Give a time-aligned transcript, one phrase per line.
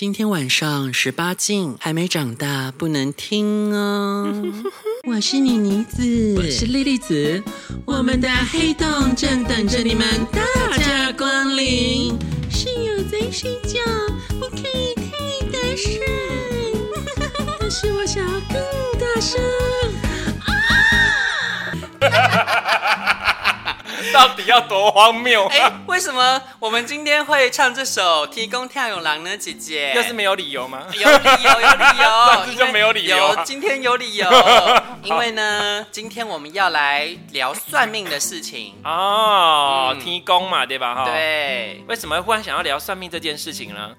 [0.00, 4.32] 今天晚上十八禁，还没长大不能听哦。
[5.06, 7.42] 我是妮妮子，我是莉莉子，
[7.84, 10.02] 我们的黑洞正等着你们
[10.32, 10.40] 大
[10.78, 12.18] 驾光临。
[12.50, 13.78] 室友在睡觉，
[14.38, 15.10] 不可以太
[15.52, 16.00] 大声，
[17.60, 18.56] 但是我想要更
[18.98, 19.38] 大声。
[24.14, 25.46] 到底要多荒谬？
[25.48, 29.36] 哎、欸，为什么我们今天会唱这首《提供跳勇郎》呢？
[29.36, 30.82] 姐姐，又是没有理由吗？
[30.92, 33.16] 有理由，有理由， 这就没有理由。
[33.16, 34.28] 有，今天有理由，
[35.02, 40.94] 因为呢，今天我们要来聊算命的事情哦，嗯、天公嘛，对吧？
[40.94, 41.82] 哈，对。
[41.86, 43.90] 为什么忽然想要聊算命这件事情呢？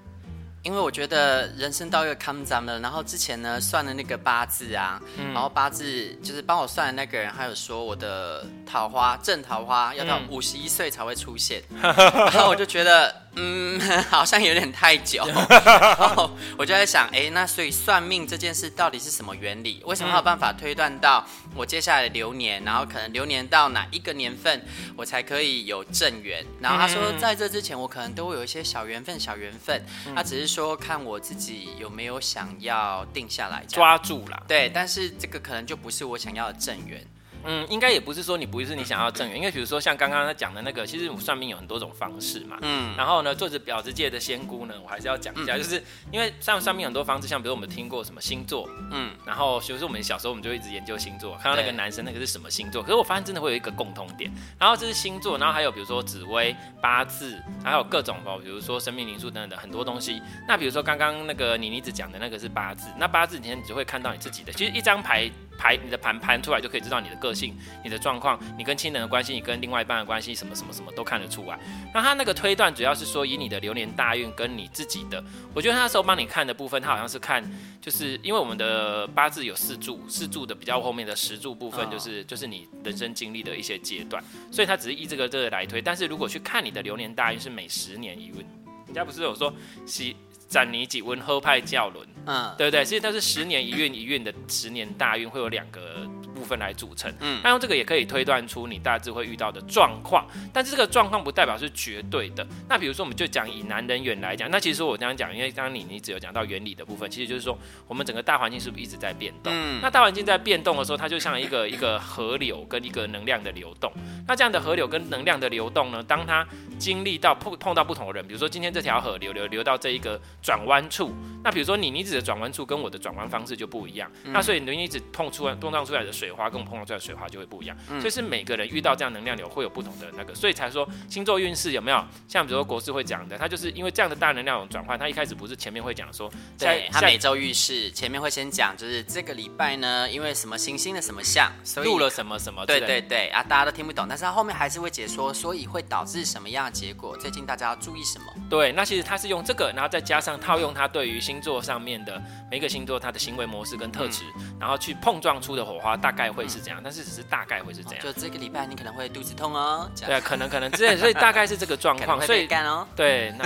[0.62, 11.80] 因为我觉得人生到一个坎站了，然后之前呢算的那个八字啊，嗯、然后八字就是帮我算的那个人，还有说我的桃花正桃花要到五十一岁才会出现，嗯、
[12.32, 13.22] 然后我就觉得。
[13.34, 13.80] 嗯，
[14.10, 19.82] 好像有点太久， 然后我就在想，哎，那所以算命这件事到底是什么原理？
[19.86, 24.62] 为什么有办法推断到我接下来的流年，然后可能流年到哪一个年份，
[24.94, 26.44] 我才可以有正缘？
[26.60, 29.82] 然后他说，在这之前，我可能都会有一些小缘分，小缘分，
[30.14, 34.44] 他只是说看我自己有没有想要定下来，抓住了。
[34.46, 37.02] 对，但是这个可能就不是我想要的正缘。
[37.44, 42.58] 嗯，应该也不是说你不是你想要正缘，因为比如说像刚刚他讲的那个，其实我算命有很多种方式嘛。
[42.62, 60.22] 嗯，然后呢，做着婊子界的仙姑呢，我还是要讲一下，嗯、就是因为像算命很多方式，像比如我们听过什么星座，嗯，然后比如说我们小时候我们就一直研究星座，看到那个男生那个是什么星座，可是我发现真的会有一个共通点，然后这是星座，然后还有比如说紫薇八字，还有各种哦，比如说生命灵数等等的很多东西。
[60.46, 65.30] 那比如说刚刚那个妮妮子讲的那个是八字，那八字你就会看到你自己的，其实一张牌。
[65.62, 71.56] 排你的盘盘出来就可以知道你的个性、你的状况、你跟亲人的关系、你跟另外一半的关系，什么什么什么都看得出来。
[71.94, 75.22] 那他那个推断主要是说以你的流年大运跟你自己的，
[75.54, 77.48] 我觉得他那时候帮你看的部分，他好像是看，
[77.80, 84.20] 就是因为我们的八字有四柱，四柱的比较后面的十柱部分就是就是你人生经历的一些阶段，
[84.50, 85.80] 所以他只是依这个这个来推。
[85.80, 88.44] 但是如果去看你的流年大运是每十年一运，
[88.86, 89.54] 人家不是有说
[89.86, 90.16] 喜。
[90.52, 92.84] 斩你几温喝派教轮，嗯，对不对？
[92.84, 96.06] 其实它是十年一运一运的十年大运，会有两个
[96.42, 97.12] 部分来组成。
[97.20, 102.44] 嗯，那用这个也可以推断出你大致会遇到的状况，但是这个状况不代表是绝对的。
[102.68, 109.52] 那比如说，我们就讲以男人远来讲，那其实我刚刚讲，因为刚刚你你只有讲到原理的部分，其实就是说我们整个大环境是不是一直在变动？
[109.54, 113.92] 嗯，那大环境在变动的时候，它就像一个一个河流跟一个能量的流动。
[114.26, 116.44] 那这样的河流跟能量的流动呢，当它
[116.78, 120.20] 经历到碰碰到不同的人，比如说今天这条河流流流到这一个。
[120.42, 121.14] 转弯处，
[121.44, 136.28] 那比如说你妮子的转弯处跟我的转弯方式就不一样，嗯、那所以你妮子碰出来碰撞出来的水花跟我碰撞出来的水花就会不一样，嗯、所以是每个人遇到这样能量流会有不同的那个，所以才说星座运势有没有像比如说国师会讲的，他就是因为这样的大能量转换，他一开始不是前面会讲说，
[136.58, 148.26] 对，他每周运势前面会先讲，就是这个礼拜呢，因为什么行星的什么相，所以录了什么什么，对对对啊，大家都听不懂，但是他后面还是会解说，所以会导致什么样的结果，最近大家要注意什么？
[148.50, 152.18] 对，那其实他是用这个，然后再加上套用他对于于星座上面的
[152.50, 158.04] 每个星座，他的行为模式跟特质，嗯、然后去碰撞出的火花，大概会是这样，但是只是大概会是这样。
[158.04, 159.90] 就这个礼拜你可能会肚子痛哦。
[160.06, 162.20] 对，可能可能之类，所以大概是这个状况。
[162.26, 162.86] 所以干哦。
[162.94, 163.44] 对，那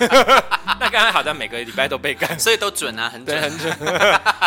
[0.80, 3.76] 那刚才好像每个礼拜都被干， 所以都准啊，很准很准。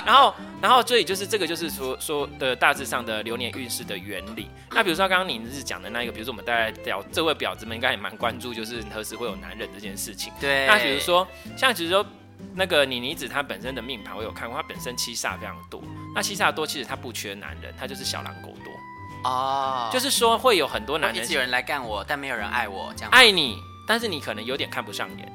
[0.05, 4.49] 然后然后所以就是这个就是说说的大致上的流年运势的原理。
[4.71, 10.31] 那比如说刚刚你是讲的那一个，比如说我们大家表这位婊子们应该也蛮关注，就是何时会有男人这件事情。
[10.39, 10.65] 对。
[10.67, 11.27] 那比如说
[11.57, 12.05] 像其实说。
[12.53, 15.81] 那个妮妮子她本身的命盘我有看过，她本身七煞非常多。
[16.13, 19.89] 那七煞多其实她不缺男人，她就是小狼狗多哦。
[19.93, 23.57] 就是说会有很多男人，一直有人来干我，但没有人爱我，这样爱你，
[23.87, 25.33] 但是你可能有点看不上眼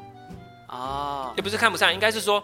[0.69, 1.33] 哦。
[1.37, 2.43] 也不是看不上，应该是说，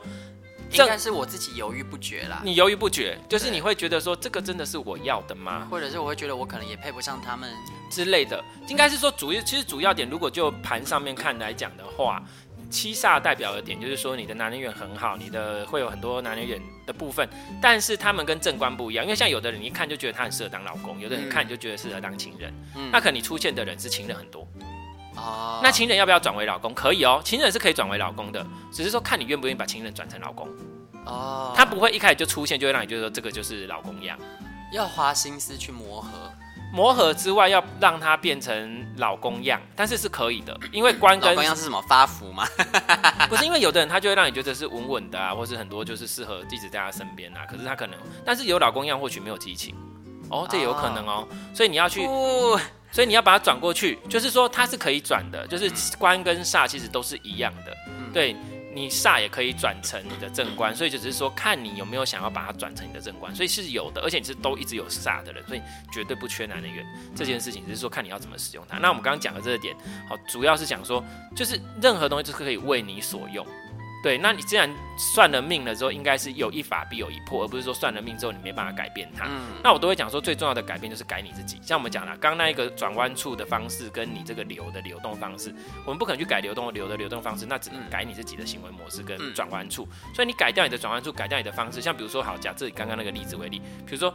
[0.70, 2.40] 应该是我自己犹豫不决啦。
[2.42, 5.66] 你犹豫不决，就是你会觉得说这个真的是我要的吗？
[5.70, 7.50] 或者是我会觉得我可能也配不上他们
[7.90, 8.42] 之类的。
[8.68, 12.22] 应该是说主要，其实主要点，如果就盘上面看来讲的话。
[12.72, 17.28] 七煞代表的点就是说，你的男人缘很好，你的会有很多男人缘的部分，
[17.60, 24.48] 但是他们跟正官不一样，因为像有的人一看就觉得他很适合当老公，有的人看就觉得适合当情人，嗯、那可能你出现的人是情人很多，
[25.16, 26.72] 哦，那情人要不要转为老公？
[26.72, 30.48] 可以哦，情人是可以转为老公的，只是说看你愿不愿意把情人转成老公，
[31.04, 34.18] 哦，他不会一开始就出现就会让你觉得说这个就是老公一样，
[34.72, 36.31] 要花心思去磨合。
[36.72, 42.46] 磨合之外，要让他变成老公样，但是是可以的，因为官跟老公样是什么发福吗？
[43.28, 47.44] 不是，因为有的人他就会让你觉得是稳稳的啊，或是很多就是适合一直在他身边啊。
[47.46, 49.74] 可是他可能，但是有老公样或许没有激情
[50.30, 51.28] 哦，这有可能哦。
[51.54, 52.06] 所以你要去，
[52.90, 57.76] 所以你要把它转过去，就是说它是可以转的，就是官跟煞其实都是一样的。
[58.14, 58.34] 对，
[58.74, 66.84] 你煞也可以转成你的正官，所以就只是说看你有没有想要把它转成你的正官，所以是有的，而且你是都一直有煞的人，所以绝对不缺男人缘。
[67.14, 68.78] 这件事情只是说看你要怎么使用它。
[68.78, 69.76] 那我们刚刚讲的这个点，
[70.08, 71.04] 好，主要是讲说，
[71.36, 73.46] 就是任何东西都可以为你所用。
[74.02, 74.69] 对，那你既然
[74.99, 79.26] 算了命了之后，应该是有一法必有一破，而不是说算了命之后你没办法改变它。
[79.26, 81.58] 嗯，那我都会讲说，最重要的改变就是改你自己。
[81.62, 85.54] 像我们讲了，刚刚那一个转弯处的方式，跟你这个流的流动方式，
[85.84, 89.87] 我们不可能去改流动流的流动方式，那只能改你自己的行为模式跟转弯处。
[90.14, 94.12] 所以你改掉你的转弯处，改掉你的方式，像比如说，好，假设以刚刚那个例子为例，比如说。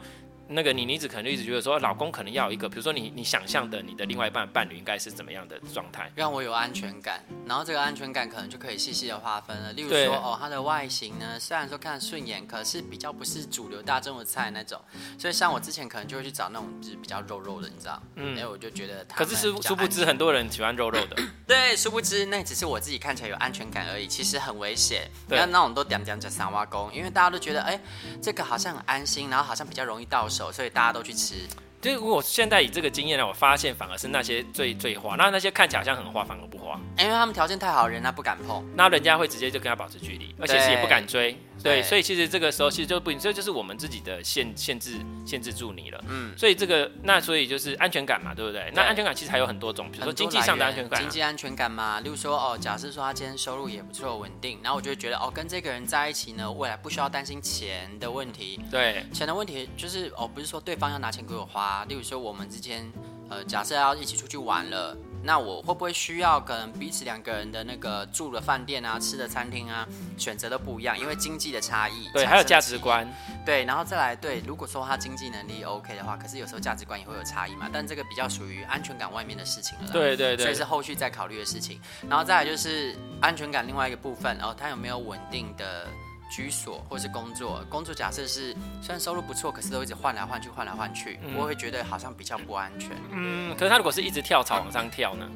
[0.50, 7.24] 那个你妮子可能就一直觉得说，老公可能要有一个，比如说你你想象的你的另外一半伴侣应该是怎么样的状态，让我有安全感。
[7.46, 9.74] 然后这个安全感可能就可以细细的划分了。
[9.74, 14.80] 例如说，哦，他的外形呢，虽然说看顺眼，可是比较不是主流大众的菜那种。
[15.18, 18.02] 所以像我之前可能就会去找那种就是比较肉肉的，你知道？
[18.16, 18.38] 嗯。
[18.38, 19.18] 因为我就觉得他。
[19.18, 21.16] 可是殊殊不知很多人喜欢肉肉的。
[21.48, 25.10] 对，殊不知那只是我自己看起来有安全感而已，其实很危险。
[25.28, 27.80] 不要那种都点点讲三挖工，因为大家都觉得哎，
[28.22, 31.14] 这个好像很安心，然后好像比较容易到手，所以大家都去。
[31.18, 31.34] 吃，
[31.82, 41.36] 就是如果现在以这个经验呢，我发现反而是那些最最花，那那些看起来好像很花，反而不花，因为他们条件太好，人他不敢碰，那人家会直接就跟他保持距离，而且是也不敢追。
[41.68, 46.04] 对，所以其实这个时候其实就不，这就是我们自己的限限制限制住你了。
[46.08, 48.62] 嗯，所以这个那所以就是安全感嘛，对不对？
[48.64, 52.00] 对，那安全感其实还有很多种，比如说经济上的安全感，经济安全感嘛。
[52.00, 58.60] 例如说哦，假设说他今天收入也不错稳定，然后我就会觉得哦，跟这个人在一起呢，未来不需要担心钱的问题。
[58.72, 61.86] 对，钱的问题就是哦，不是说对方要拿钱给我花。
[61.86, 62.92] 例如说我们之间
[63.30, 64.98] 呃，假设要一起出去玩了。
[65.24, 69.86] 那我会不会需要可能彼此两个人的那个住的饭店啊、吃的餐厅啊，
[70.18, 72.10] 选择都不一样，因为经济的差异。
[72.14, 73.08] 对，还有价值观。
[73.46, 77.70] 对，然后再来对，如果说他经济能力 OK 的话，可是有时候价值观也会有差异嘛。
[77.72, 79.92] 但这个比较属于安全感外面的事情了。
[79.92, 80.46] 对对对。
[80.46, 81.80] 所以是后续再考虑的事情。
[82.08, 85.88] 然后再来就是安全感另外一个部分，然后他有没有稳定的。
[86.30, 92.92] 居所或是工作，工作假设是虽然收入不错，可是都一直换来换去，换来换去，我会觉得好像比较不安全。
[93.12, 95.30] 嗯，可是他如果是一直跳槽往上跳呢？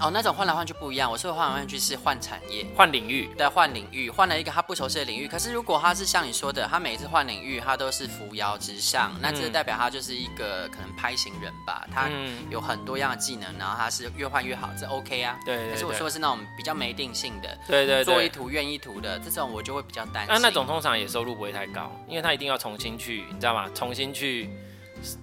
[0.00, 1.10] 哦，那种换来换去不一样。
[1.10, 5.26] 我说的换来换去是换产业、换领域，对，换领域，换了一个他不熟悉的领域。
[5.26, 11.86] 可是如果他是像你说的，他每一次换领域，他都是扶摇直上，那这代表他就是一个可能拍型人吧？
[11.92, 12.08] 他
[12.50, 15.36] 有很多样的技能，然后他是越换越好，这 OK 啊？
[15.44, 15.72] 对，对，对。
[15.72, 20.32] 可是我说的是那种比较没定性的，对对，对，做一图愿一图的这种，我就会比较担心。
[20.32, 23.68] 那那种通常也收入不会太高，因为他一定要重新去，你知道吗？
[23.74, 24.48] 重新去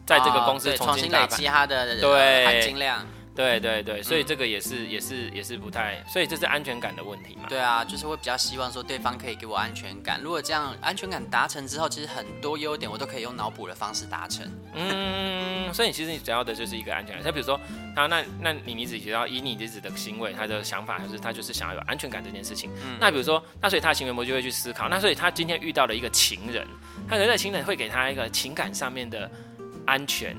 [0.06, 3.06] 在这个公司重新累积他的对含金量。
[3.36, 7.44] 对对对，所以这个也是、嗯、也是也是不太，所以这是安全感的问题嘛。
[7.50, 10.22] 对啊，就是会比较希望说对方可以给我安全感。
[10.22, 14.50] 如果这样安全感达成之后，其实很多优点我都可以用脑补的方式达成。
[14.74, 17.24] 嗯，所以其实你主要的就是一个安全感。
[17.24, 17.60] 像比如说，
[17.94, 22.72] 他那那你你自己要以你自己的行为，他的想法就是他就是想要有安全感这件事情。
[22.86, 24.88] 嗯、那比如说，那所以他的行为模就会去思考。
[24.88, 26.66] 那所以他今天遇到了一个情人，
[27.06, 29.30] 他可能在情人会给他一个情感上面的
[29.86, 30.36] 安全。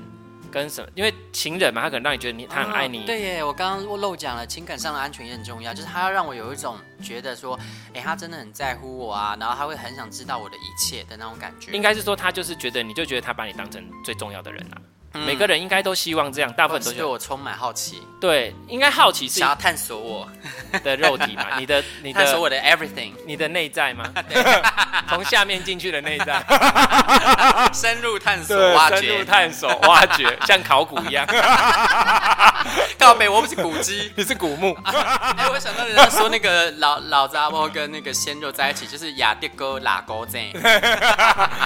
[0.47, 0.89] 跟什么？
[0.95, 3.01] 因为情人嘛，他可能让你觉得你他很爱你。
[3.01, 7.59] 哦、对耶，我刚刚漏讲了，情感上的安全也很重要，就是他要让我有一种觉得说，
[7.93, 11.71] 哎，他真的很在乎我啊，然后他会很想知道我的一切的那种感觉。
[11.71, 14.81] 应该是说，他就是觉得你就觉得他把你当成最重要的人了、
[15.19, 15.25] 啊。
[15.25, 18.01] 每个人应该都希望这样，大部分都对我充满好奇。
[18.19, 20.29] 对，应该好奇是想要探索我
[20.83, 21.57] 的肉体嘛？
[21.57, 24.05] 你的， 你的探索我的 everything，你的内在吗？
[25.09, 26.43] 从下面进去的内在，
[27.73, 31.25] 深入探索、挖掘、深入探索、挖掘，像考古一样。
[32.99, 34.77] 告白，我不是古迹，你是古墓。
[34.83, 40.41] 哎，我想到人家说那个老老杂波跟那个鲜肉在一起，就是亚迪哥拉高正，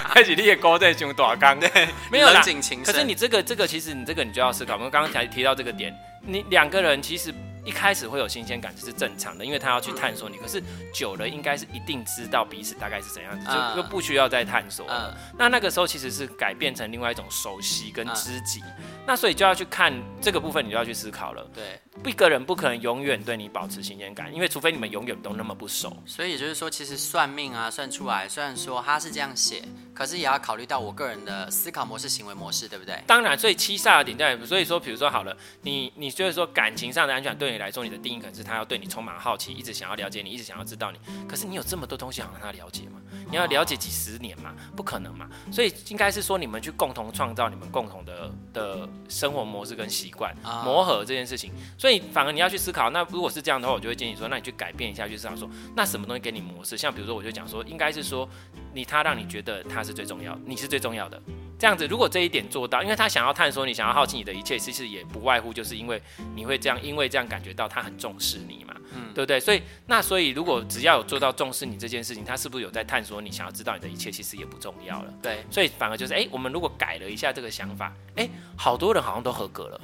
[0.09, 1.59] 还是你的高在上大缸？
[1.59, 2.83] 对，没有冷景情。
[2.83, 3.40] 可是你这个。
[3.41, 7.33] 这个其实你这个你就要思考，我们刚刚才提到这个点，你两个人其实
[7.63, 10.37] 一开始会有新鲜感，这是正常的，因为他要去探索你。
[10.37, 10.61] 可是
[10.93, 15.15] 久了，应该是一定知道彼此大概是怎样子，就就不需要再探索了。
[15.37, 18.63] 那那个时候其实是改变成另外一种熟悉跟知己。
[19.05, 21.47] 那所以就要去看这个部分，你就要去思考了。
[21.53, 25.95] 对，一个人不可能永远对你保持新鲜感，因为除非你们永远都那么不熟。
[26.05, 32.97] 所以也就是说，其实算命啊，算出来，虽然说他是这样写，可是也要考虑到我个人的思考模式、行为模式，对不对？
[33.05, 40.99] 当然，所以七煞的点在，所以说，比如说好了，你你就是说感情上的安全感对你来说，你的定义可能是他要对你充满好奇，一直想要了解你，一直想要知道你。
[41.27, 43.00] 可是你有这么多东西想让他了解吗？
[43.31, 44.53] 你要了解几十年嘛？
[44.75, 45.27] 不可能嘛。
[45.51, 49.71] 所以应该是说，你们去共同创造你们共同的的生活模式。
[49.71, 50.35] 跟习惯
[50.65, 52.89] 磨合这件事情，所以反而你要去思考。
[52.89, 56.77] 那如果是这样的话，我就会建议说，那你去改变一下，去思考说，那什么东西给你模式？
[56.77, 58.27] 像比如说，我就讲说，应该是说，
[58.73, 61.21] 你他让你觉得他是最重要的，你是最重要的，
[61.61, 66.01] 这样子，如果这一点做到，因为他想要探索你，想要好奇你的一切，其实也不外乎就是因为
[66.33, 69.39] 你会这样，因为这样感觉到他很重视你嘛，嗯，对不对？
[69.39, 75.13] 所以那所以如果只要有做到重视你这件事情，他是不是有在探索你，想要知道你的一切，其实也不重要了。
[75.21, 78.27] 对，所以反而就是，哎，我们如果改了一下这个想法，哎，
[78.57, 79.81] 好多人好像都合格了，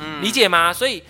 [0.00, 0.74] 嗯，理解吗？
[0.74, 1.02] 所以。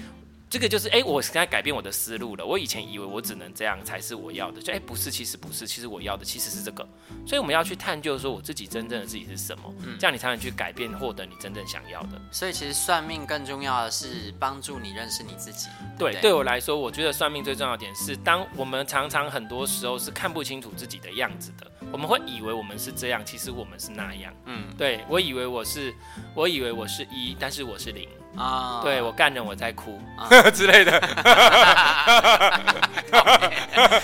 [0.55, 2.47] 这个就是哎，我现在改变我的思路了。
[2.47, 6.89] 我以前以为我只能这样才是我要的，就哎不是，其实不是，其实我要的其实是这个。
[7.27, 12.23] 所以我们要去探究说我自己真正的自己是什么，嗯，这样你才能去改变，获得你真正想要的。
[12.31, 15.67] 所以其实算命更重要的是帮助你认识你自己。
[15.99, 24.33] 对，对，对我来说，我觉得算命最重要的点是，当我们常常很多时候是看不清楚自己的样子的，我们会以为我们是这样，其实我们是那样。
[24.45, 25.93] 嗯，对，我以为我是，
[26.33, 28.09] 我以为我是一，但是我是零。
[28.37, 30.01] 啊，对我干人我在哭
[30.55, 31.01] 之类的，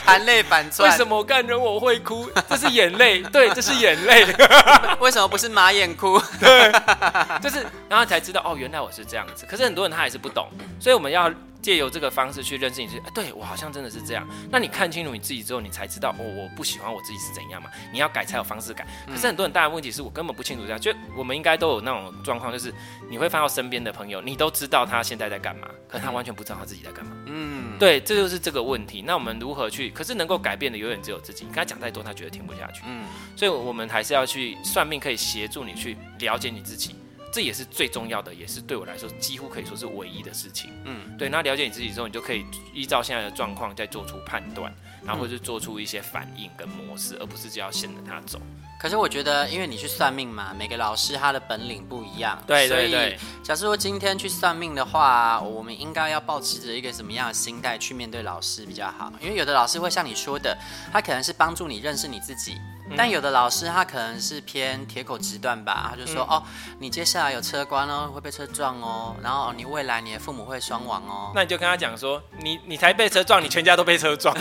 [0.04, 0.90] 含泪反转。
[0.90, 2.30] 为什么我干人我会哭？
[2.48, 4.26] 这是眼泪， 对，这是眼泪。
[5.00, 6.20] 为什么不是马眼哭？
[6.38, 6.72] 对，
[7.40, 9.44] 就是然后才知道哦，原来我是这样子。
[9.48, 11.30] 可是很多人他还是不懂，所以我们要。
[11.62, 14.26] 借由这个方式去认识你自己，哎，对我好像真的是这样。
[14.50, 17.70] 那你看清楚你自己之后，你才知道哦，我不喜欢我自己是怎样嘛。
[17.92, 18.86] 你要改才有方式改。
[19.06, 20.80] 可是很多很大的问题是我根本不清楚这样。
[20.80, 22.72] 就我们应该都有那种状况，就是
[23.10, 27.12] 你会发到身边的朋友，你都知道他现在在干嘛，可是他完全不知道他自己在干嘛。
[27.26, 29.02] 嗯，对，这就是这个问题。
[29.06, 29.90] 那我们如何去？
[29.90, 31.44] 可是能够改变的永远只有自己。
[31.44, 32.82] 你跟他讲再多，他觉得听不下去。
[32.86, 33.04] 嗯，
[33.36, 36.94] 所以我们还是要去算命，可以协助你去了解你自己。
[37.32, 40.70] 这也是最重要的，也是对我来说几乎可以说是唯一的事情。
[40.84, 41.28] 嗯，对。
[41.28, 42.44] 那了解你自己之后，你就可以
[42.74, 44.72] 依照现在的状况再做出判断，
[45.04, 48.40] 然后或者做出一些反应跟模式，而不是就要先着他走。
[48.80, 52.42] 可是我觉得，因为你去算命嘛，每个老师他的本领不一样。
[52.46, 53.18] 对对对。
[53.44, 59.12] 假设说今天去算命的话，我们应该要保持着一个什么样的心态去面对老师比较好？
[59.20, 60.56] 因为有的老师会像你说的，
[60.90, 62.56] 他可能是帮助你认识你自己。
[62.96, 66.42] 但有的老师他可能是偏铁口直断吧，他就说、嗯、哦，
[66.78, 71.32] 你接下来有车关哦，会被车撞哦，然后你未来你的父母会双亡哦。
[71.34, 74.34] 那你就跟他讲说，你你才被车撞，你全家都被车撞。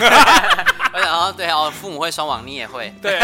[0.92, 2.92] 然后对哦，父母会双亡，你也会。
[3.00, 3.20] 对。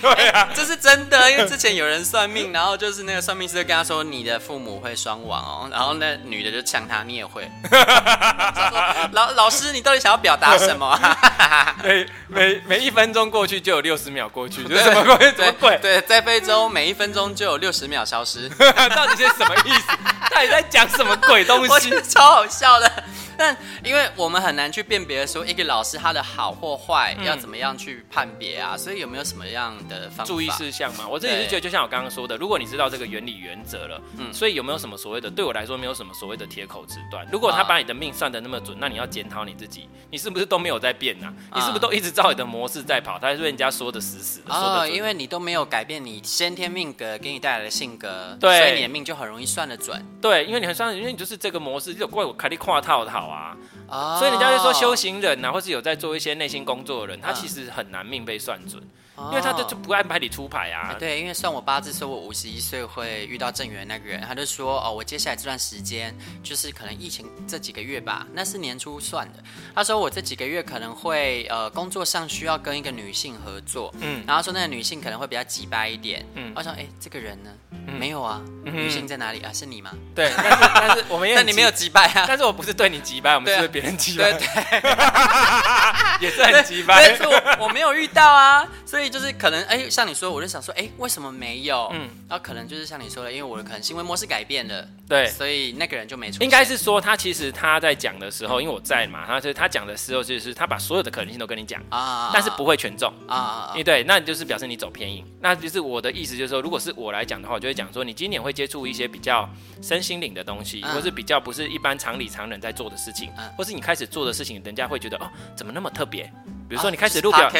[0.00, 7.50] 对啊，这是真的，因为之前有人算命，然后就是那个算命师跟他说，你的父母会双亡哦，然后那女的就呛他，你也会。
[9.12, 11.76] 老老师，你到底想要表达什么 啊？
[11.82, 15.30] 每每每一分钟过去就有六十秒过去， 这是什么鬼？
[15.32, 15.78] 什么鬼？
[15.80, 19.88] 对，在非洲每一分钟就有六十秒消失，到底是什么意思？
[20.34, 21.90] 到底在讲什么鬼东西？
[22.08, 22.90] 超好笑的。
[23.36, 28.76] 但因为我们很难去辨别说一个老师他的好或坏，要怎么样去判别啊？
[28.76, 31.06] 所以有没有什么样的方法注意事项嘛？
[31.08, 35.30] 我自己是觉得，就像我刚刚说的，如果你知道这个原理原则了，嗯，所以有没有什么所谓的？
[35.30, 37.26] 对我来说，没有什么所谓的铁口直断。
[37.30, 41.32] 如果他把你的命算的那么准，那你要检讨你自己，你是不是都没有在变呐？
[41.54, 43.18] 你是不是都一直照你的模式在跑？
[43.18, 44.54] 他还是被人家说的死死的。
[44.54, 50.04] 哦，因为你都没有改变你先天命格给你带来的性格，对，所以你的命就很容易算得准。
[50.20, 53.56] 对，因为你很算，因为你就是这个模式，就怪我开你跨套套啊。
[53.86, 58.82] Oh, 所以人家就说修行人呐、啊，或是有在做一些内心工作的人，他其实很难命被算准
[59.16, 59.28] ，oh.
[59.28, 60.88] 因为他就就不安排你出牌啊。
[60.90, 69.38] 欸、对，因为算我八字说我五十一岁会遇到正缘那个人，他就说哦，我接下来这段时间就是可能疫情这几个月吧，那是年初算的。
[69.74, 77.50] 他说我这几个月可能会呃工作上需要跟一个女性合作，嗯，然后说那个女性可能会比较急掰一点，嗯，我想哎、欸、这个人呢？
[77.86, 79.52] 嗯、没有啊，嗯、女性在哪里啊？
[79.52, 79.90] 是你吗？
[80.14, 82.24] 对，但是但是我们也， 但你没有急败啊。
[82.26, 84.32] 但是我不是对你急败，我们是对别人急败。
[84.32, 84.40] 对
[84.80, 87.06] 对，也是很击败。
[87.06, 91.88] 但是我我没有遇到啊，所以就是可能哎，像你说，我就想说，哎，为什么没有？
[91.92, 96.42] 嗯，然后可能就是像你说的，因为我的可能行为模式改变了，对，所以那个人就没出。
[96.42, 103.70] 应该是说他其实他在讲的时候，因为我在嘛，他就是他讲的时候，就是他把所有的可能性都跟你讲啊，但是不会全中啊。
[103.72, 105.24] 因为对，那就是表示你走偏硬。
[105.40, 109.48] 那就是我的意思，就是说，如果是我来讲的话，我就会讲说，你今年会接触一些比较
[109.82, 116.32] 身心灵的东西，或是比较不是一般常理常人在做的事情，或是你开始做的事情，人家会觉得哦，怎么那么特别？
[116.68, 117.50] 比如说你开始录表，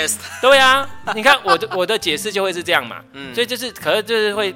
[0.40, 2.96] 对呀，你看我的我的解释就会是这样嘛，
[3.34, 4.54] 所以就是可能就是会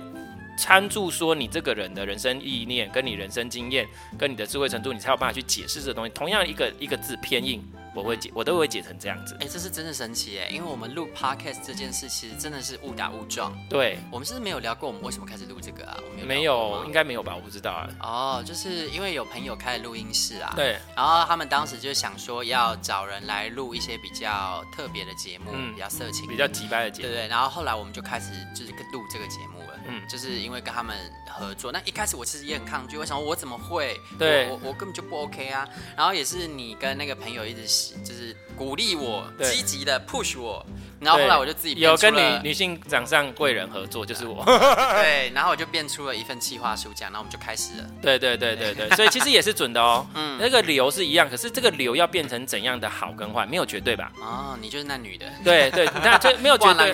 [0.58, 3.88] 参注说你这个人的人生意念，跟你人生经验，
[4.18, 6.10] 跟你的智慧程度，你才有办法去解释这个东西。
[6.10, 7.64] 同样一个一个字偏硬。
[7.94, 9.34] 我会解，我都会解成这样子。
[9.40, 13.52] 哎、欸，这是真的神奇哎，因为我们录 podcast 这件事，其实真的是误打误撞。
[13.68, 15.96] 对，我们是不是没有聊过我们为什么开始录这个啊？
[16.04, 17.34] 我们有没有，应该没有吧？
[17.34, 17.88] 我不知道啊。
[18.00, 20.52] 哦，就是因为有朋友开了录音室啊。
[20.54, 20.76] 对。
[20.94, 27.08] 然后他们当时就想说要找人来录一些比较特别的节目，嗯、比较色情、比较机掰的节目。
[27.08, 27.26] 对对。
[27.26, 29.67] 然后后来我们就开始就是录这个节目了。
[29.88, 30.06] 嗯。
[30.08, 30.96] 就是因为跟他们
[31.28, 34.00] 合作，那一开始我其实也很抗拒，我想我怎么会？
[34.18, 34.48] 对。
[34.48, 35.68] 我我根本就不 OK 啊。
[35.96, 37.66] 然后也是你跟那个朋友一直。
[38.04, 40.64] 就是鼓励我，积极的 push 我，
[41.00, 44.44] 然后后来我就自己有跟女女性掌上贵人合作，就是我。
[45.00, 47.84] 对，然后我就变出了一份企划书，这样，然后我们就开始了。
[48.02, 50.06] 对对对对对，所以其实也是准的哦。
[50.14, 54.10] 嗯，那个流是一样，可是这个流要变成怎样的好跟坏，没有绝对吧？
[54.20, 55.26] 哦，你就是那女的。
[55.44, 56.92] 对对，那就没有绝 对。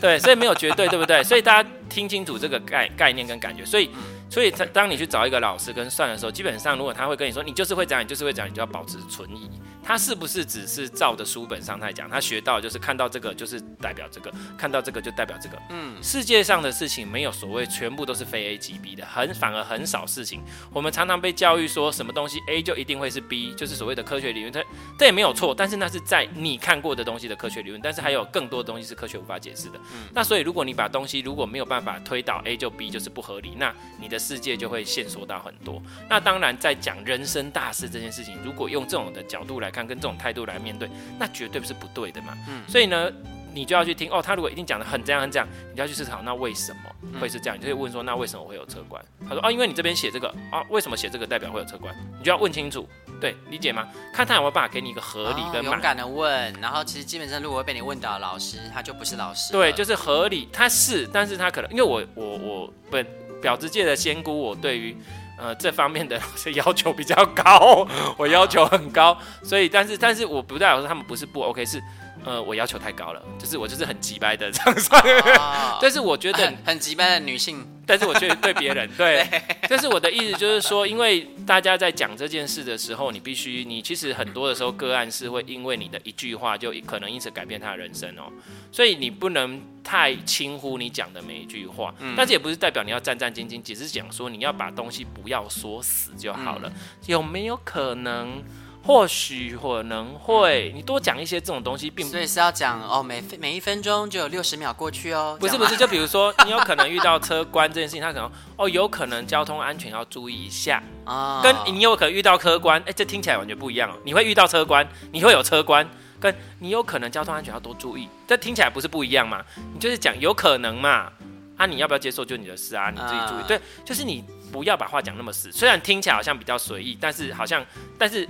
[0.00, 1.22] 对，所以没有绝对，对不对？
[1.24, 3.90] 所以大家听清楚这个概概念跟感觉，所以。
[4.28, 9.48] 所以，当你去找一个老师跟算的时候，基本上如果他会跟你说，你就是会这样，你就是会这样，你就要保持存疑。
[9.86, 12.10] 他是不是只是照着书本上在讲？
[12.10, 15.56] 他学到就是看到这个就是代表这个，看到这个就代表这个。
[15.70, 20.42] 嗯，世界上的事情没有所谓全部都是非 A 即 B 的，很反而很少事情。
[20.72, 24.52] 我们常常被教育说什么东西 A 就一定会是 B，就是所谓的科学理论。
[24.52, 24.60] 它
[24.98, 27.80] 这也没有错，但是那是在你看过的东西的科学理论。
[27.80, 29.78] 但是还有更多的东西是科学无法解释的。
[29.94, 35.80] 嗯，那所以如果你把东西如果没有办法推导 A 就 B 就是不合理，那你的世界就会限缩到很多。
[36.08, 40.56] 那当然在讲人生大事这件事情，如果用这种的角度来看，跟这种态度来。
[40.58, 43.12] 面对那绝对不是不对的嘛，嗯，所以呢，
[43.52, 44.22] 你就要去听哦。
[44.22, 47.56] 他如果一定讲的很这样很这样，你就要去思考，那为什么会是这样？
[47.56, 49.00] 你就会问说，那为什么会有车关？
[49.28, 51.94] 他说哦，因为你这边写这个啊，为什么写这个代表会有车关？
[52.18, 52.88] 你就要问清楚，
[53.20, 53.86] 对，理解吗？
[54.12, 56.52] 看他有没有办法给你一个合理跟、哦、勇敢的问。
[56.60, 59.52] 然后其实基本上，如果被你问到老师，他就不是老师。
[59.52, 63.06] 对，就是合理，他是，但是他可能因为我我我本
[63.40, 64.96] 表子界的仙姑，我对于。
[65.38, 66.20] 呃，这方面的
[66.54, 71.82] 要求比较高，我要求很高，所以，但是，但是我不代表说他们不是不 OK，是，
[72.26, 75.00] 呃，我要求太高了，就是我就是很急掰的这样算，
[75.38, 77.64] 哦、 但是我觉得很很急掰的女性。
[77.88, 79.24] 但是我觉得对别人对，
[79.68, 88.26] 但是我的意思就是说，因为大家在讲这件事的时候，你必须，你其实很多的时候个案是会因为你的一句话就可能因此改变他的人生哦，
[88.72, 96.72] 所以你不能太轻忽你讲的每一句话，但是也不是代表你要战战兢兢，只是讲说你要把东西不要说死就好了，
[97.06, 98.42] 有没有可能？
[98.86, 105.36] 或许可能会，你多讲一些这种东西，并不所以是要讲哦，每每一分钟就有六十秒过去哦。
[105.40, 111.40] 不是不是，就比如说你有可能遇到车关这件事情，他可能 哦，有可能交通安全要注意一下啊。
[111.40, 113.94] 哦、跟你有可能遇到车关，哎，这听起来完全不一样哦。
[114.04, 115.84] 你会遇到车关，你会有车关，
[116.20, 119.44] 跟你有可能交通安全要多注意，这听起来不是不一样吗？
[119.74, 121.10] 你就是讲有可能嘛，
[121.56, 123.38] 啊，你要不要接受就你的事啊，你自己注意。
[123.38, 124.22] 呃、对，就是你
[124.52, 127.66] 不要把话讲那么死，虽然听起来好像比较随意，但是好像
[127.98, 128.28] 但是。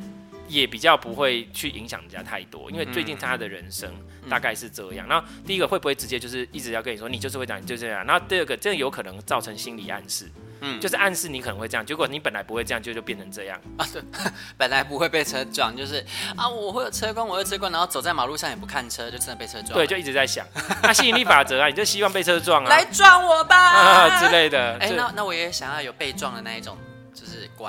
[0.48, 3.90] 也比较不会去影响人家太多，因为最近他的人生
[4.28, 5.06] 大概是这样。
[5.08, 8.04] 然后第一个会不会直接就是一直要跟你说，你就是会这样，你就这样。
[8.04, 10.30] 然后第二个，这有可能造成心理暗示，
[10.60, 13.86] 嗯，就是暗示你可能会这样，结果你本来不会这样，就就变成这样啊。
[13.92, 14.02] 对，
[14.56, 16.04] 本来不会被车撞，就是
[16.36, 19.74] 啊，我会有车关，我会有车关，然后走在马路上也不看车，就真的被车撞。
[19.74, 20.46] 对，就一直在想，
[20.82, 24.76] 那吸引力法则啊， 你就希望被车撞啊，来撞我吧啊 之类的。
[24.78, 26.76] 哎，那那我也想要有被撞的那一种。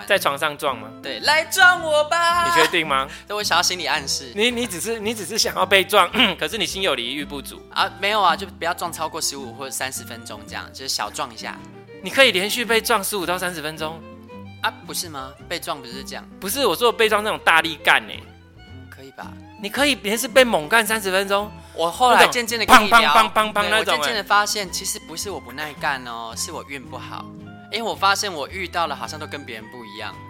[0.08, 0.90] 在床上撞吗？
[1.02, 2.48] 对，来撞我吧！
[2.48, 3.08] 你确定吗？
[3.28, 4.32] 那我想要心理暗示。
[4.36, 7.90] 你你只是你只是想要被撞，可是你心有余欲不足啊？
[8.00, 11.58] 没有啊，就不要撞超过十五或者三十分钟这样，就是小撞一下。
[12.04, 14.02] 你可以连续被撞十五到三十分钟
[14.62, 14.72] 啊？
[14.86, 15.32] 不是吗？
[15.48, 16.24] 被撞不是这样？
[16.40, 18.14] 不是，我说被撞那种大力干呢？
[18.90, 19.32] 可以吧？
[19.62, 21.52] 你可以连续被猛干三十分钟。
[21.74, 27.26] 我后来渐渐的跟你聊，我渐渐的发现，其实不是我不耐干哦，是我运不好。
[27.71, 30.15] 因为我发现我遇到了好像都跟别人不一样。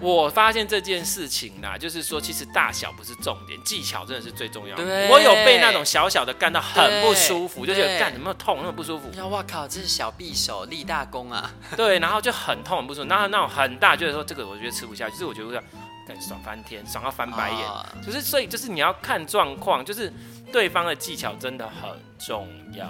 [0.00, 4.84] 我发现这件事情啦，就是说其实大小不是重点，技巧真的是最重要的。
[5.10, 9.10] 我有被那种小小的干到很不舒服，就觉得干怎么痛那么不舒服。
[9.28, 11.50] 哇靠，这是小匕首立大功啊！
[11.76, 15.60] 对，然后就很痛很不舒服，然后那种很大，就是说这个我觉得吃不下去，就是我觉得
[16.06, 17.66] 感觉爽翻天，爽到翻白眼。
[17.66, 20.12] 哦、就是所以就是你要看状况，就是
[20.52, 22.86] 对方的技巧真的很重要。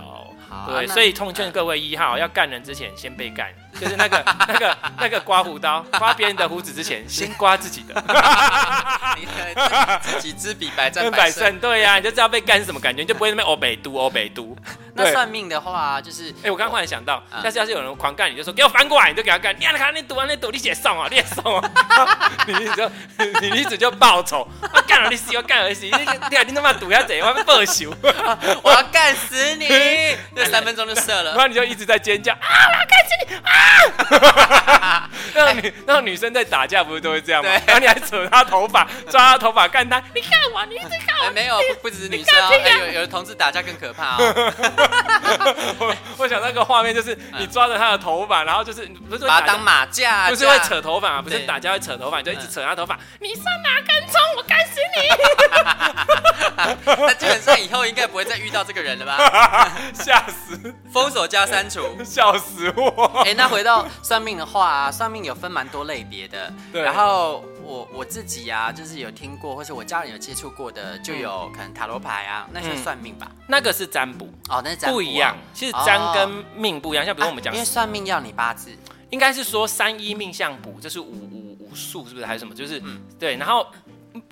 [0.66, 7.94] 对，所以奉劝各位一号，要干人之前先被干，就是那个 那个那个刮胡刀，刮别人的胡子之前， 先刮自己的。
[9.18, 9.26] 你
[10.00, 14.56] 自己知彼百战百胜，对呀，你就知道被干是什么感觉，你就不会那么欧北都欧北都。
[14.94, 19.54] 那算命的话，就是哎，我刚刚忽然想到，下次要是有人狂干，你就说给我翻过来，你就给他干。
[19.58, 21.70] 你看，你赌啊，那赌，你写送啊，你写送啊，
[22.46, 22.90] 你你就
[23.40, 27.94] 你你只就报仇，我干了你死，我干了你死，你你你他妈赌下贼，我要报仇，
[28.62, 29.66] 我要干死你。
[30.36, 32.68] 这三分钟就射了，然后你就一直在尖叫 啊！
[32.68, 35.10] 我要干死你啊！
[35.34, 37.50] 那女那种女生在打架不是都会这样吗？
[37.66, 41.30] 然后你还扯她头发，抓她头发干她，你看我，你一直看我。
[41.32, 42.34] 没有，不只是女生，
[42.80, 44.18] 有有的同志打架更可怕哦。
[45.78, 51.22] 我我想那个画面就是你抓着她的头发，然后就是不是把她当马架，不是会扯头发啊？
[51.22, 52.98] 不是打架会扯头发，你就一直扯她头发。
[53.20, 54.20] 你上哪根葱？
[54.36, 54.87] 我干死你！
[56.98, 59.18] 那基本上以后应该不会再遇到这个人了吧？
[59.92, 60.74] 吓死！
[60.92, 63.04] 封锁加删除，笑死我！
[63.24, 66.52] 哎、欸，那回到算命的话啊，算命有分蛮多类别的。
[66.72, 66.82] 对。
[66.82, 73.26] 然后我我自己啊，就是有听过，或是我家人有接触过的，就有可能塔罗牌啊，那些算命吧？
[73.30, 75.36] 嗯、那个是占卜哦，那是占卜、啊、不一样。
[75.52, 78.70] 其实占跟命不一样，像比如说我们讲、啊，因为算命要你八字，
[79.10, 82.26] 应该是说三一命相卜，这是五五五术，是不是？
[82.26, 82.54] 还是什么？
[82.54, 83.66] 就是、嗯、对，然后。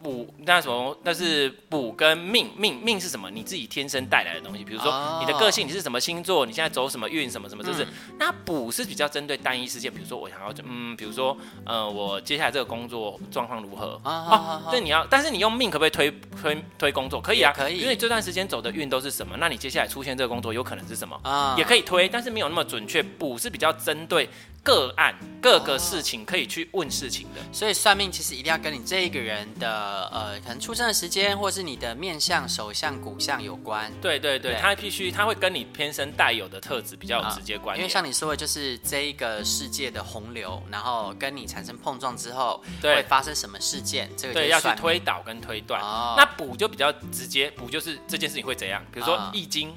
[0.03, 0.97] 卜那什么？
[1.03, 3.31] 那是补跟命命命是什么？
[3.31, 4.65] 你自己天生带来的东西。
[4.65, 6.45] 比如说你的个性，你是什么星座？
[6.47, 7.31] 你现在走什么运？
[7.31, 7.63] 什么什么？
[7.63, 9.93] 就是、嗯、那补是比较针对单一事件。
[9.93, 14.01] 比如说我想要嗯，比如说呃，我接下来这个工作状况如何？
[14.03, 16.11] 啊，对，你要，但是你用命可不可以推
[16.41, 17.21] 推推工作？
[17.21, 17.79] 可以啊，可以。
[17.79, 19.37] 因为这段时间走的运都是什么？
[19.39, 21.19] 那你接下来出现这个工作有可能是什么？
[21.23, 23.03] 啊，也可以推，但是没有那么准确。
[23.03, 24.29] 补是比较针对。
[24.67, 33.93] 个案各个事情可以去问事情的，所以算命其实一定要跟你这一个人的呃，可能出生的时间，或是你的面相、手相、骨相有关。
[34.03, 37.81] 对对对，他必须他会跟你天生带有的特质比较有直接关系。
[37.81, 44.11] 因为像你说的，就是这一个世界的洪流，然后跟你产生碰撞之后，对，会发生什么事件？
[44.17, 45.81] 这个对要去推导跟推断。
[46.17, 48.85] 那卜就比较直接，卜就是这件事情会怎样？
[48.93, 49.73] 比如说易经。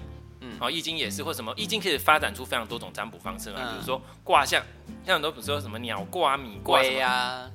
[0.60, 4.64] 哦，易经也是，或什么易经可以发展出非常多种占卜方式嘛，嗯、比如说卦象，
[5.06, 7.50] 像很多比如说什么鸟卦、米卦什么呀，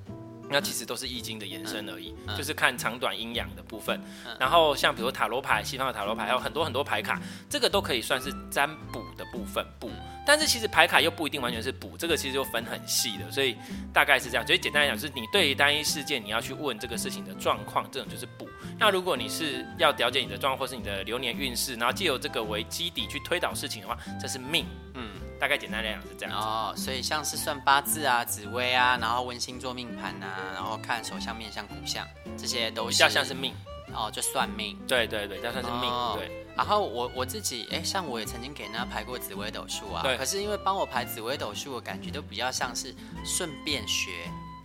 [0.48, 4.00] 那其实都是易经的延伸而已，嗯、就是看长短阴阳的部分。
[4.26, 9.90] 嗯、然后像比如塔罗牌，西方的塔罗牌还有很多很多牌卡，这个都可以算是占卜的部分，卜。
[10.26, 13.54] 但是其实牌卡又不一定完全是卜，这个其实就分很细的，所以
[13.92, 14.46] 大概是这样。
[14.46, 18.46] 所以简单来讲，就是你对于单一事件，你要去问这个事情的状况，这种就是卜。
[18.78, 24.66] 那如果你是要了解你的状况，或是你的流年运势，然后借由这个为基底去推导事情的话，这是命。
[24.94, 25.10] 嗯，
[25.40, 26.36] 大概简单来讲是这样。
[26.36, 32.06] 哦，所以像是算八字啊、紫薇啊，然后问星座命盘啊，然后看手相、面相、骨相，
[32.36, 33.54] 这些都是比较像是命。
[33.92, 34.76] 哦，就算命。
[34.88, 35.88] 对对对，这算是命。
[35.88, 36.44] 哦、对。
[36.56, 40.16] 然后我我自己哎，像我也曾经给人家排过紫微斗数啊，对。
[40.16, 44.10] 可是因为帮我排紫微斗数，我感觉都比较像是顺便学，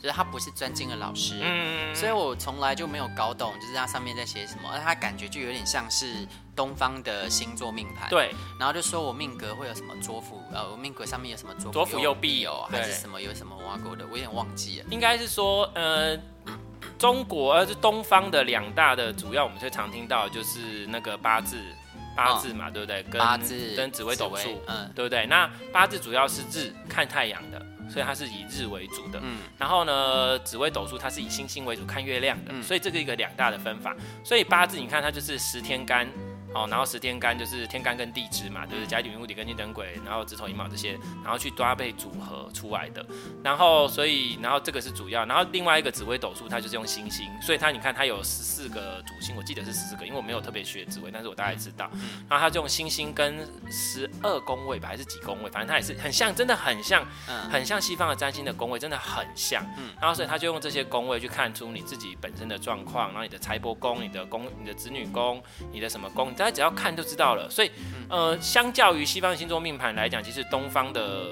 [0.02, 8.34] 就是他不是专精的老师，嗯，所以我从来就没有搞懂，就是他上面在写什么，而他感觉就有点像是东方的星座命盘，对。
[8.60, 14.86] 然后就说我命格会有什么左辅，呃，我命格上面有什么左左辅右弼哦，还是什么有什么挖过的，我有点忘记了。
[14.90, 16.18] 应该是说呃。
[16.98, 21.58] 中国，而是东方的两大的主要，我们最常听到的就是那个八字，
[22.14, 23.02] 八字嘛，哦、对不对？
[23.04, 25.26] 跟八字跟紫微斗数，嗯，对不对？
[25.26, 29.19] 那八字主要是日看太阳的，所以它是以日为主的。
[29.21, 33.95] 嗯，然后呢，紫微斗数它是以星星为主，看月亮的，嗯、所以这个一个两大的分法。
[34.23, 36.08] 所以八字你看它就是十天干。
[36.54, 43.06] 哦，然后十天干就是天干跟地支嘛，就是甲乙丙戊己庚辛壬癸，然后子丑寅卯这些，然后去搭配组合出来的。
[43.44, 51.88] 然后所以，然后这个是主要，然后另外一个紫微斗数它就是用星星，所以它你看它有十四个主星，我记得是十四个，因为我没有特别学紫微，但是我大概知道。
[52.28, 57.06] 然后它就用星星跟十二宫位吧，还是几宫位，反正它也是很像，真的很像，
[57.52, 59.64] 很像西方的占星的宫位，真的很像。
[60.02, 66.34] 然后所以他就用这些宫位去看出你自己本身的状况，然后你的财帛宫、你的宫、你的子女宫、你的什么宫。
[66.39, 67.69] 大家只要看就知道了，所以，
[68.08, 71.28] 呃，相较于西方星座命盘来讲，其实东方的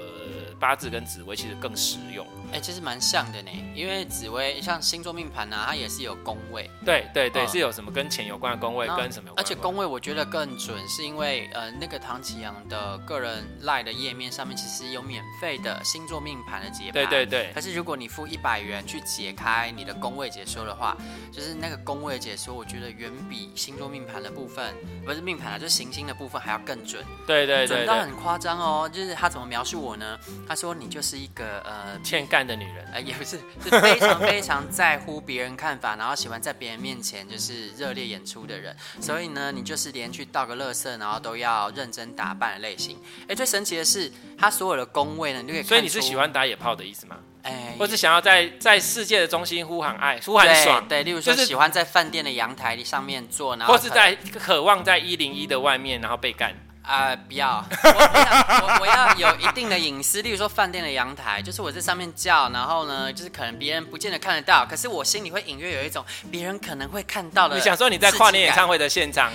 [0.60, 2.26] 八字跟紫微其实更实用。
[2.50, 6.68] 哎、欸，其实蛮像的呢，因为紫薇像星座命盘啊，它也是有宫位。
[6.84, 9.36] 对对对，哦、是有什么跟钱有关的宫位，跟什么有关？
[9.36, 16.92] 而且宫位我觉得更准，是因为呃，那个唐启阳的个人 LINE 的页面上面其实有免费的星座命盘的解盘。
[16.92, 17.52] 对对对。
[17.54, 20.96] 可是如果你付一百元去解开你的宫位解说的话，
[21.30, 27.04] 就是那个宫位解说，我觉得远比星座命盘的部分，不是命盘啊，就是行星的部分还要更准。
[27.26, 27.76] 对对对，对。
[27.76, 30.18] 准到很夸张哦，就是他怎么描述我呢？
[30.48, 38.74] 他说你就是一个呃欠干的女人，呃，也不是，是非常非常在乎别人看法，然后喜欢在别人面前就是热烈演出的人。
[39.00, 42.98] 所以呢，你就是连去倒个垃圾，然后都要认真打扮的类型。
[43.28, 45.62] 哎，最神奇的是，他所有的工位呢，你就可以。
[45.62, 47.16] 所以你是喜欢打野炮的意思吗？
[47.42, 50.86] 哎，或是想要在在世界的中心呼喊爱，呼喊爽？
[50.88, 56.54] 对，例如说喜欢在饭店的阳台上面坐，然后或是在渴望在一零一的外面，然后被干。
[56.88, 58.24] 啊、呃，不要，我不要，
[58.62, 67.56] 我我要有一定的隐私，例如说饭店的阳台，就是我在上面叫，然后呢，就是可能别人不见得看得到，可是我心里会隐约有一种别人可能会看到的。
[67.56, 69.30] 你想说你在跨年演唱会的现场，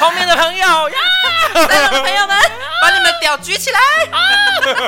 [0.00, 0.96] 后面的朋友呀，
[1.68, 2.34] 在场 的朋友们，
[2.80, 3.78] 把你们屌举起来，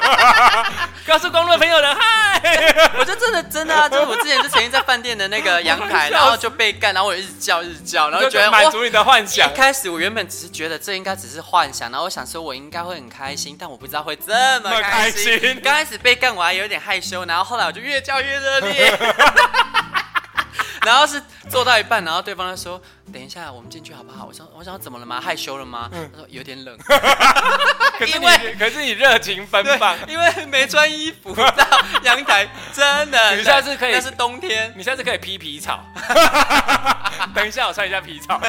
[1.06, 2.27] 高速公路的朋友们嗨，
[2.98, 9.50] 我就真的真的啊，就是我之前就曾经在饭店的那个 阳台，然后就被干，然后我一直叫一直叫，然后觉得满足你的幻想。
[9.50, 15.60] 一开始我原本只是觉得这应该只是幻想，然后我想说我应该会很开心，但我不知道会这么开心。
[15.62, 18.92] 刚开始被干我还有点害羞，然后后来我就越叫越热烈。
[20.86, 22.80] 然后是做到一半，然后对方就说
[23.12, 25.20] ：“等一下，我们进去好不好？”我想：“我想怎么了吗？
[25.20, 26.76] 害羞了吗？”嗯、他说：“有点冷。
[28.06, 31.66] ”因为可是你热情奔放，因为没穿衣服到
[32.04, 33.34] 阳台，真的。
[33.36, 35.84] 你下次可以，那是冬天，你下次可以披皮草。
[37.34, 38.40] 等一下，我穿一下皮草，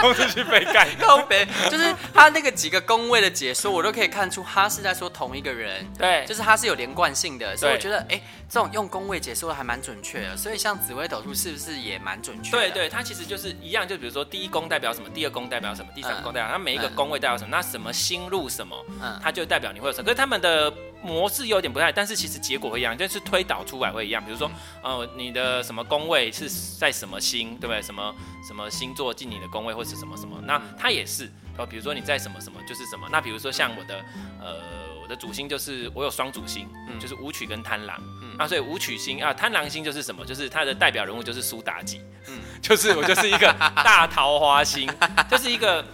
[0.00, 0.88] 同时去被盖。
[0.98, 5.86] 告别就是他那个几个宫位的解说，我都可以看出他是在说同一个人。
[5.96, 10.36] 对，就是他是有连贯性的，所以我觉得，哎，这种用宫位解说的还蛮准确的。
[10.36, 12.50] 所以像紫微斗数是不是也蛮准确？
[12.50, 20.04] 对对，它其实就是一样，就比如说第一宫代表什么，第二宫代表什么，第三宫代表它每一个宫位代表什么，那什么星入什么，嗯，它就代表你会有什么。
[20.04, 20.72] 可是他们的
[21.02, 24.24] 模式有点不太，但是其实结果会一样，就是推导出来会一样。
[24.24, 24.48] 比如说，
[24.80, 26.48] 呃，你的什么宫位是
[26.78, 27.82] 在什么星，对不对？
[27.82, 28.14] 什么
[28.46, 31.28] 什么星座进你的宫位，或是什么什么，那它也是。
[31.58, 33.08] 哦，比如说你在什么什么就是什么。
[33.10, 33.96] 那比如说像我的，
[34.40, 34.56] 呃，
[35.02, 40.24] 我的主星就是我有双主星，嗯，就是武曲跟贪狼，嗯，啊，所以武曲星啊，贪狼星就是什么？
[40.24, 44.90] 就是它的代表人物就是苏妲己，嗯， 就是我就是一个大桃花心，
[45.30, 45.84] 就是一个。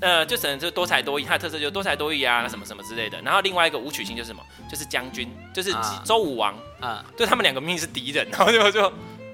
[0.00, 3.22] 呃，就只能就多才多艺，它的特色就是多才多艺啊，什么什么之类的。
[3.22, 4.42] 然后另外一个武曲星就是什么？
[4.68, 5.72] 就是将军，就是
[6.04, 8.92] 周武王啊，就他们两个明明是敌人，然后就就。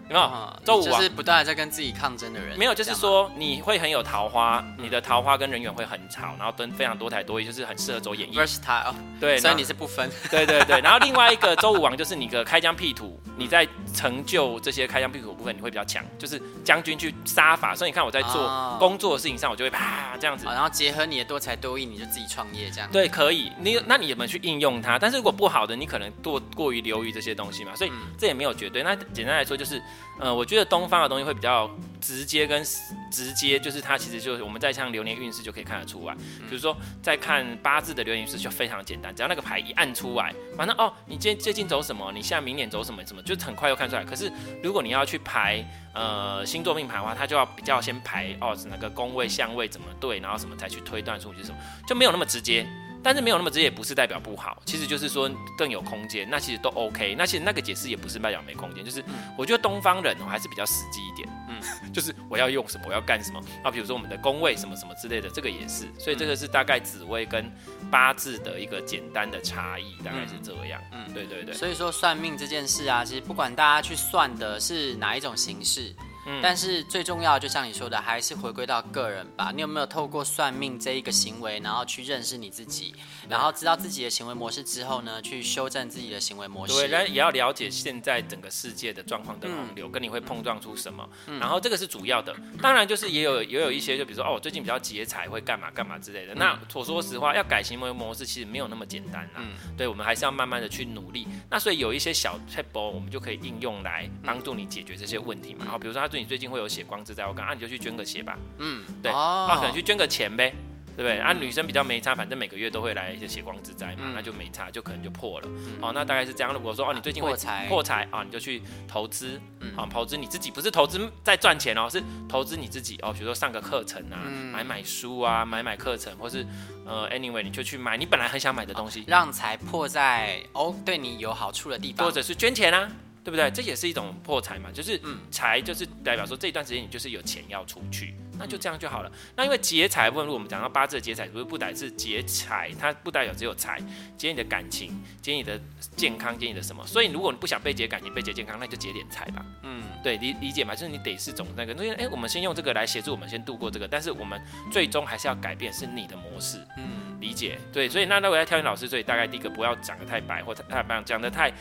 [0.08, 0.56] 有没有？
[0.64, 2.58] 周武就是不断在跟自己抗争的人。
[2.58, 8.36] 没有，就是说你会很有桃花，你的桃花跟人缘会很好，然后都非常多才多艺，就是很适合走演艺。
[8.36, 8.94] Versatile。
[9.20, 10.08] 对，所以你是不分。
[10.30, 10.80] 对对对。
[10.80, 17.74] 然后另外一个 周武王就是你的开疆辟土，你在成就这些开疆辟土部分你会比较强，就是将军去杀伐。
[17.74, 20.46] 所以你看我在做工作的事情上，我就会啪这样子。
[20.46, 22.88] 然后结合你的多才多艺，你就自己创业这样。
[22.92, 23.52] 对，可以。
[23.58, 24.98] 你那你有没有去应用它？
[24.98, 27.74] 但是如果不好的，你可能过过于流于这些东西嘛。
[27.76, 28.82] 所以这也没有绝对。
[28.82, 29.82] 那简单来说就是。
[30.20, 32.62] 呃，我觉得东方的东西会比较直接跟
[33.10, 36.14] 直接，就是它其实就是我们在像流年运势就可以看得出来。
[36.48, 44.04] 比如说在看八字的流年运势就非常简单，只要那个牌一按出来，反正哦，你今最近走什么，你现在明年走什么什么，就很快就看出来。
[44.04, 44.30] 可是
[44.62, 51.56] 如果你要去排呃星座命盘的话，它就要比较先排哦，是哪个宫位相位怎么对，然后什么才去推断出去什么，
[51.86, 52.66] 就没有那么直接。
[53.02, 57.14] 但是没有那么直接也不是代表不好，其实就是说更有空间，那其实都 OK。
[57.16, 59.02] 那其实那个解释也不是代表没空间，就是
[59.36, 61.60] 我觉得东方人哦还是比较实际一点，嗯，
[61.92, 67.50] 就是我要用什么，我要干什么那，比如说我们的宫位什么什么之类的，这个也是，所以这个是大概紫微跟
[67.90, 71.54] 八字的一个简单的差异，大概是这样，嗯，对对对。
[71.54, 75.94] 所以说算命这件事啊，其实不管大家去算的是哪一种形式。
[76.42, 79.50] 但是最重要的，就像你说的，还是回归到个人吧。
[79.54, 82.94] 你有没有透过算命这一个行为，然后去认识你自己，
[83.28, 86.74] 然后知道自己的行为模式之后呢，去修正自己的行为模式？
[86.74, 91.08] 对，然后也要了解现在整个世界的状况的洪流，跟你会碰撞出什么。
[91.40, 92.34] 然后这个是主要的。
[92.60, 96.34] 当然，就是也有也有一些，就比如说哦，我最近比较劫财，会干嘛干嘛之类的。
[96.34, 99.36] 那我说实话，要改行为模式，其实没有那么简单啦。
[99.36, 99.54] 嗯。
[99.76, 101.26] 对，我们还是要慢慢的去努力。
[101.50, 105.64] 那所以有一些小撇步，我们就可以应用来帮助你解决这些问题嘛。
[105.64, 106.98] 然后比如说他对你最近会有血光。
[107.08, 108.36] 之灾我讲啊，你就去捐个血吧。
[108.58, 110.52] 嗯，对，哦、啊，可能去捐个钱呗，
[110.94, 111.18] 对不对？
[111.18, 115.48] 啊，女生比较没差，反正每个月都会来一些血光之灾嘛，嗯、那就没差，就可能就破了。
[115.48, 116.52] 嗯、哦，那大概是这样。
[116.52, 123.10] 如果说哦，你最近会破财，破财啊，你就去投资，嗯、啊，投资你自己，不是投资在赚钱哦，是投资你自己哦。
[123.10, 126.44] 比如说上个课程啊，嗯、买买书啊，买买课程，或是
[126.84, 132.90] 呃，anyway，你就去买你本来很想买的东西，让财破在哦对你有好处的地方，或者是捐钱啊。
[133.28, 133.50] 对不对？
[133.50, 134.98] 这也是一种破财嘛，就是
[135.30, 139.10] 财就是代表说这一段时间你就是有钱要出去，那就这样就好了。
[139.36, 143.80] 那因为劫财的部分，如果我们讲到八字的劫财，不是不代是劫财，它不代表只有财，
[144.16, 145.60] 劫你的感情，劫你的
[145.96, 146.86] 健康，劫你的什么？
[146.86, 149.44] 所以如果你不想被劫感情，被劫健康，那就劫点财吧。
[149.62, 156.58] 嗯，对，理理解嘛，就是你得是种那个，因为哎，我们先用这个来协助我们先度过这个，但是我们最终还是要改变是你的模式。
[156.76, 157.08] 嗯。
[157.18, 161.52] 理解对，所以那那我要挑选老师，所以大概第一个不要讲的太白或太白，讲的太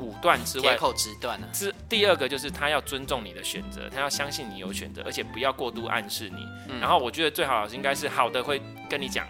[0.00, 1.46] 武断之外，铁口直断呢。
[1.52, 6.48] 是第二个就是他要尊重你的选择，他要相信你有选择，而且不要过度暗示你。
[6.68, 9.26] 嗯、然后我觉得最好老师应该是好的会跟你讲，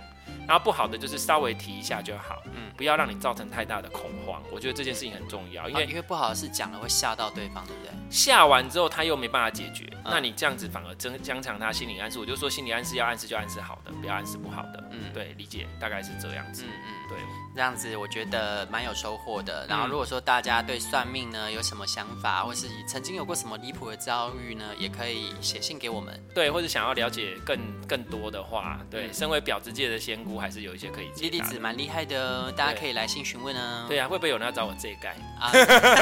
[0.47, 4.43] 然后不好的就是稍微提一下就好，嗯，不要让你造成太大的恐慌。
[4.53, 7.91] 我觉得这件事情很重要，因为、啊、因为不好的事讲了会吓到对方，对不对？
[8.11, 12.19] 吓完之后他又没办法解决，嗯、那你这样子反而增加强他心理暗示。
[12.19, 14.85] 我就说心理暗示要暗示就暗示好的，不要暗示不好的。
[14.91, 16.65] 嗯，对，理解大概是这样子。
[16.65, 17.19] 嗯嗯，对。
[17.55, 19.65] 这样子我觉得蛮有收获的。
[19.69, 26.21] 然后如果说大家对算命呢有什么想法，或是曾经有过什么离谱的遭遇呢，也可以写信给我们。
[26.35, 31.11] 对，或者想要了解更更多的话，对，身为婊子界的仙姑，还是有一些可以。
[31.21, 33.87] 莉莉子蛮厉害的，大家可以来信询问啊。
[33.89, 35.51] 对啊，会不会有人要找我这一盖啊？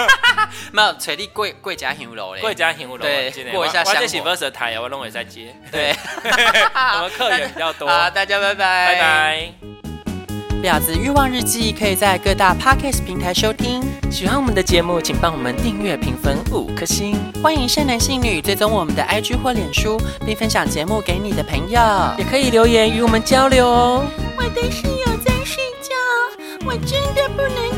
[0.72, 2.98] 没有，垂地贵贵家香楼嘞，贵家香楼。
[2.98, 4.00] 对，过一下香火。
[4.00, 5.54] 我这是不是台，我弄也在接。
[5.70, 7.88] 对， 我们客源比较多。
[7.90, 9.52] 好，大家拜拜，拜拜。
[10.62, 13.82] 婊子欲望日记可以在各大 Podcast 平台收听。
[14.12, 17.16] 喜欢我们的节目，请帮我们订阅、评分五颗星。
[17.42, 21.80] 欢迎善男信女追踪我们的 IG 或脸书，并分享节目给你的朋友，
[22.18, 24.04] 也可以留言与我们交流哦。
[24.36, 25.94] 我的室友在睡觉，
[26.66, 27.71] 我真的不能。